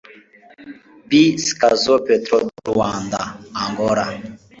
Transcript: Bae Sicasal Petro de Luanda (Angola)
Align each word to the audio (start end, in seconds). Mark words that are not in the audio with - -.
Bae 1.09 1.37
Sicasal 1.43 1.99
Petro 2.07 2.37
de 2.45 2.59
Luanda 2.65 3.21
(Angola) 3.65 4.05